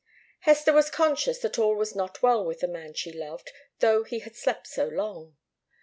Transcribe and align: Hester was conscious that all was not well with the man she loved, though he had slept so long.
Hester 0.39 0.73
was 0.73 0.89
conscious 0.89 1.37
that 1.41 1.59
all 1.59 1.75
was 1.75 1.95
not 1.95 2.23
well 2.23 2.43
with 2.43 2.61
the 2.61 2.67
man 2.67 2.95
she 2.95 3.11
loved, 3.11 3.51
though 3.81 4.03
he 4.03 4.17
had 4.17 4.35
slept 4.35 4.65
so 4.65 4.87
long. 4.87 5.37